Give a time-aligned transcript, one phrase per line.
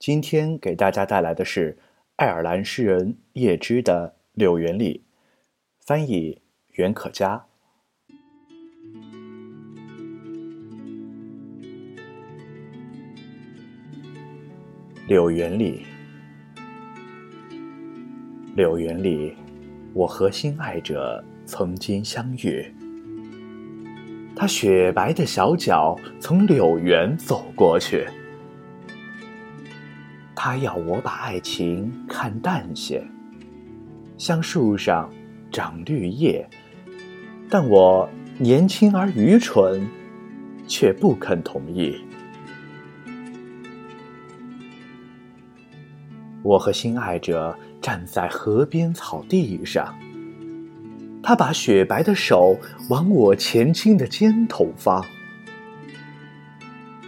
[0.00, 1.76] 今天给大家带来的是
[2.16, 5.04] 爱尔兰诗人叶芝的《柳园里》，
[5.86, 6.40] 翻译
[6.72, 7.44] 袁可嘉。
[15.06, 15.84] 柳园里，
[18.56, 19.36] 柳园里，
[19.92, 22.64] 我和心爱者曾经相遇。
[24.34, 28.08] 他雪白的小脚从柳园走过去。
[30.42, 33.06] 他要我把爱情看淡些，
[34.16, 35.12] 像树上
[35.52, 36.48] 长绿叶，
[37.50, 38.08] 但我
[38.38, 39.86] 年轻而愚蠢，
[40.66, 42.02] 却不肯同意。
[46.42, 49.94] 我和心爱者站在河边草地上，
[51.22, 55.04] 他把雪白的手往我前倾的肩头放。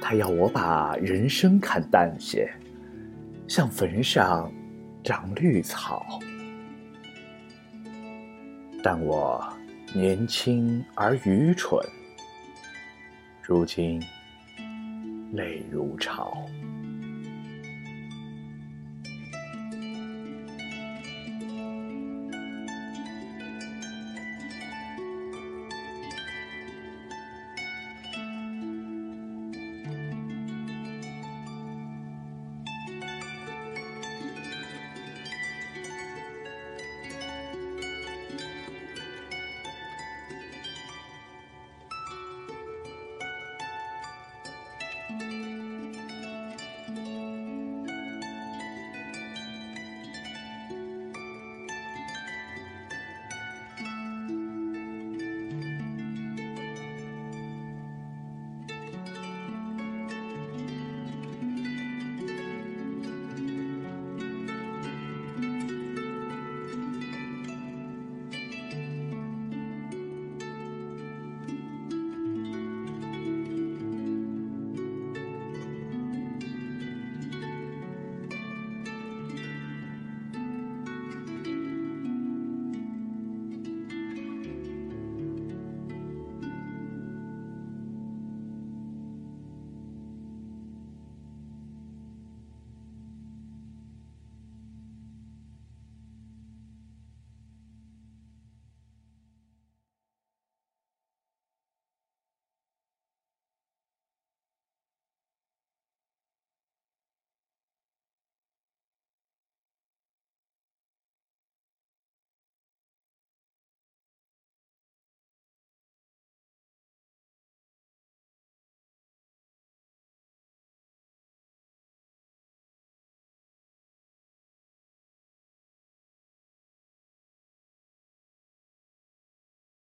[0.03, 2.47] 他要我把人生看淡些。
[3.55, 4.51] 像坟上
[5.05, 6.19] 长绿草，
[8.83, 9.47] 但我
[9.95, 11.79] 年轻而愚蠢，
[13.43, 14.03] 如今
[15.35, 16.35] 泪如潮。